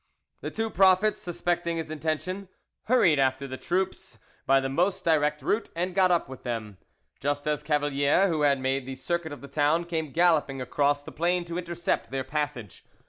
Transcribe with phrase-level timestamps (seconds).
[0.39, 2.49] The two prophets suspecting his intention,
[2.85, 6.79] hurried after the troops by the most direct route, and got up with them,
[7.19, 11.11] just as Cavalier, who had made the circuit of the town, came galloping across the
[11.11, 12.83] plain to intercept their passage.